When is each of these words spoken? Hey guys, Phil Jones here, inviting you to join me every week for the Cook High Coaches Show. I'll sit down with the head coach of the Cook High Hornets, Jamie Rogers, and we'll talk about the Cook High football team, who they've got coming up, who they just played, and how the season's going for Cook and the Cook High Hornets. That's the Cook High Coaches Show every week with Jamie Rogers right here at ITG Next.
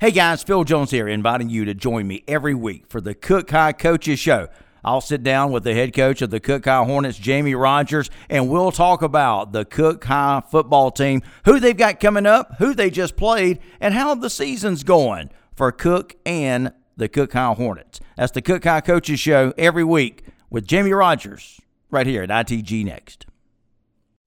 Hey 0.00 0.12
guys, 0.12 0.42
Phil 0.42 0.64
Jones 0.64 0.92
here, 0.92 1.06
inviting 1.06 1.50
you 1.50 1.66
to 1.66 1.74
join 1.74 2.06
me 2.06 2.24
every 2.26 2.54
week 2.54 2.86
for 2.88 3.02
the 3.02 3.12
Cook 3.12 3.50
High 3.50 3.74
Coaches 3.74 4.18
Show. 4.18 4.48
I'll 4.82 5.02
sit 5.02 5.22
down 5.22 5.52
with 5.52 5.62
the 5.62 5.74
head 5.74 5.92
coach 5.92 6.22
of 6.22 6.30
the 6.30 6.40
Cook 6.40 6.64
High 6.64 6.82
Hornets, 6.84 7.18
Jamie 7.18 7.54
Rogers, 7.54 8.08
and 8.30 8.48
we'll 8.48 8.72
talk 8.72 9.02
about 9.02 9.52
the 9.52 9.66
Cook 9.66 10.02
High 10.04 10.42
football 10.50 10.90
team, 10.90 11.20
who 11.44 11.60
they've 11.60 11.76
got 11.76 12.00
coming 12.00 12.24
up, 12.24 12.54
who 12.56 12.72
they 12.72 12.88
just 12.88 13.14
played, 13.14 13.58
and 13.78 13.92
how 13.92 14.14
the 14.14 14.30
season's 14.30 14.84
going 14.84 15.28
for 15.54 15.70
Cook 15.70 16.16
and 16.24 16.72
the 16.96 17.10
Cook 17.10 17.34
High 17.34 17.52
Hornets. 17.52 18.00
That's 18.16 18.32
the 18.32 18.40
Cook 18.40 18.64
High 18.64 18.80
Coaches 18.80 19.20
Show 19.20 19.52
every 19.58 19.84
week 19.84 20.24
with 20.48 20.66
Jamie 20.66 20.94
Rogers 20.94 21.60
right 21.90 22.06
here 22.06 22.22
at 22.22 22.30
ITG 22.30 22.86
Next. 22.86 23.26